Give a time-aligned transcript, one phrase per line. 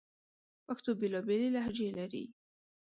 [0.65, 2.23] پښتو بیلابیلي لهجې لري